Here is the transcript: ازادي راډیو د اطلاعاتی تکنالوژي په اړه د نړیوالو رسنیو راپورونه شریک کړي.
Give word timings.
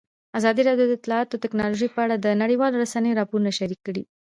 ازادي 0.39 0.61
راډیو 0.69 0.87
د 0.87 0.91
اطلاعاتی 0.99 1.41
تکنالوژي 1.45 1.87
په 1.91 1.99
اړه 2.05 2.15
د 2.17 2.27
نړیوالو 2.41 2.81
رسنیو 2.83 3.17
راپورونه 3.19 3.49
شریک 3.59 3.79
کړي. 3.87 4.03